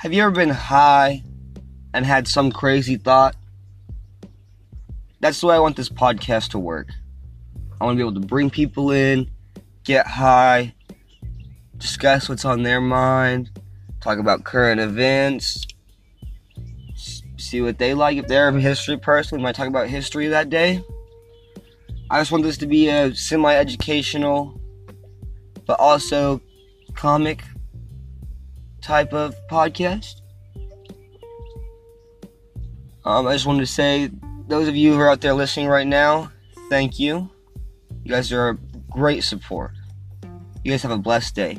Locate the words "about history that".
19.68-20.48